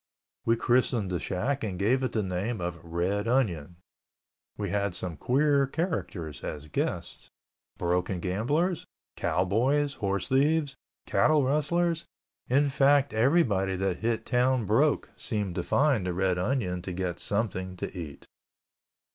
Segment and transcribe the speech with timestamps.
[0.47, 3.75] We christened the shack and gave it the name of Red Onion.
[4.57, 7.29] We had some queer characters as guests.
[7.77, 10.75] Broken gamblers, cowboys, horse thieves,
[11.05, 12.05] cattle rustlers,
[12.47, 17.19] in fact, everybody that hit town broke seemed to find the Red Onion to get
[17.19, 18.25] something to eat.